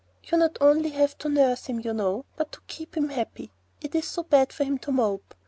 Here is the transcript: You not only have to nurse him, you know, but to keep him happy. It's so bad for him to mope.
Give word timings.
You 0.23 0.39
not 0.39 0.57
only 0.59 0.89
have 0.89 1.15
to 1.19 1.29
nurse 1.29 1.65
him, 1.67 1.79
you 1.83 1.93
know, 1.93 2.25
but 2.35 2.51
to 2.53 2.61
keep 2.65 2.97
him 2.97 3.09
happy. 3.09 3.51
It's 3.81 4.07
so 4.07 4.23
bad 4.23 4.51
for 4.51 4.63
him 4.63 4.79
to 4.79 4.91
mope. 4.91 5.35